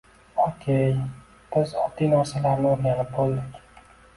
[0.43, 0.87] Okey,
[1.55, 3.63] biz oddiy narsalarni o’rganib bo’ldik